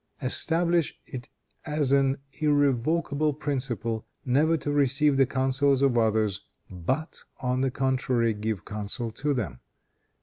[0.23, 1.29] Establish it
[1.63, 8.33] as an irrevocable principle never to receive the counsels of others, but, on the contrary,
[8.33, 9.59] give counsel to them.